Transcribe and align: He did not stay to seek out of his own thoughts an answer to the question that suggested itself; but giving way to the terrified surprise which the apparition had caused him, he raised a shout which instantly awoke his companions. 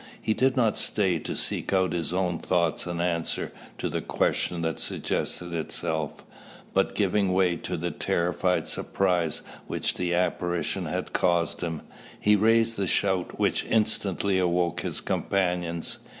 He 0.19 0.33
did 0.33 0.57
not 0.57 0.79
stay 0.79 1.19
to 1.19 1.35
seek 1.35 1.71
out 1.73 1.91
of 1.91 1.91
his 1.91 2.11
own 2.11 2.39
thoughts 2.39 2.87
an 2.87 2.99
answer 2.99 3.51
to 3.77 3.87
the 3.87 4.01
question 4.01 4.63
that 4.63 4.79
suggested 4.79 5.53
itself; 5.53 6.23
but 6.73 6.95
giving 6.95 7.33
way 7.33 7.55
to 7.57 7.77
the 7.77 7.91
terrified 7.91 8.67
surprise 8.67 9.43
which 9.67 9.93
the 9.93 10.15
apparition 10.15 10.87
had 10.87 11.13
caused 11.13 11.61
him, 11.61 11.81
he 12.19 12.35
raised 12.35 12.79
a 12.79 12.87
shout 12.87 13.39
which 13.39 13.63
instantly 13.69 14.39
awoke 14.39 14.81
his 14.81 15.01
companions. 15.01 15.99